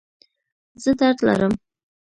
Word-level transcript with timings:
زه 0.83 0.91
درد 0.99 1.17
لرم 1.27 1.53